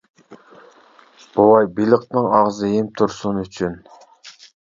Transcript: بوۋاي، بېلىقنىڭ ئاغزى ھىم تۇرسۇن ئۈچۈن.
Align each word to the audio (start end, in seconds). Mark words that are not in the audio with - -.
بوۋاي، 1.33 1.67
بېلىقنىڭ 1.75 2.31
ئاغزى 2.39 2.71
ھىم 2.77 2.89
تۇرسۇن 3.01 3.39
ئۈچۈن. 3.45 3.79